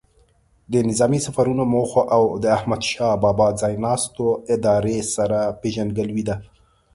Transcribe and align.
د 0.71 0.73
نظامي 0.89 1.19
سفرونو 1.25 1.63
موخو 1.73 2.01
او 2.15 2.23
د 2.43 2.45
احمدشاه 2.57 3.13
بابا 3.23 3.47
ځای 3.61 3.73
ناستو 3.85 4.25
ادارې 4.55 4.97
سره 5.15 5.39
پیژندګلوي 5.61 6.23
ده. 6.29 6.35